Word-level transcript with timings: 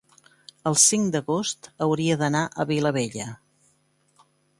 el 0.69 0.77
cinc 0.83 1.11
d'agost 1.15 1.69
hauria 1.87 2.15
d'anar 2.21 2.41
a 2.47 2.65
Vilabella. 2.71 3.29